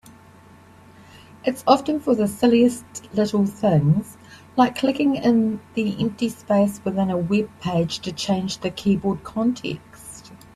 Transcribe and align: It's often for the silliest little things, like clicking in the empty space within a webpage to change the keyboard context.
It's 1.45 1.63
often 1.67 1.99
for 1.99 2.15
the 2.15 2.27
silliest 2.27 3.13
little 3.13 3.45
things, 3.45 4.17
like 4.57 4.75
clicking 4.79 5.13
in 5.15 5.59
the 5.75 5.95
empty 6.01 6.29
space 6.29 6.81
within 6.83 7.11
a 7.11 7.17
webpage 7.21 8.01
to 8.01 8.11
change 8.11 8.61
the 8.61 8.71
keyboard 8.71 9.23
context. 9.23 10.31